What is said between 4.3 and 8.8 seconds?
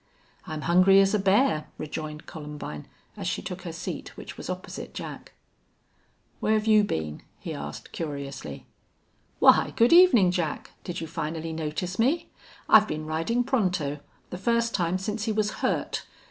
was opposite Jack. "Where 'ye you been?" he asked, curiously.